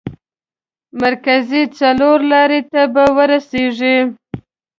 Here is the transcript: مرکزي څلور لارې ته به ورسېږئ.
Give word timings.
مرکزي 1.01 1.63
څلور 1.79 2.17
لارې 2.31 2.59
ته 2.71 2.81
به 2.93 3.03
ورسېږئ. 3.17 3.97